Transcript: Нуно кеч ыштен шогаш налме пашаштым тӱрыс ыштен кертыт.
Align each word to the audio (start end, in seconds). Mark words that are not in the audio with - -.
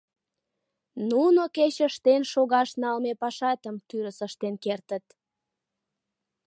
Нуно 1.09 1.41
кеч 1.55 1.75
ыштен 1.87 2.21
шогаш 2.31 2.69
налме 2.81 3.13
пашаштым 3.21 3.75
тӱрыс 3.87 4.19
ыштен 4.27 4.55
кертыт. 4.63 5.05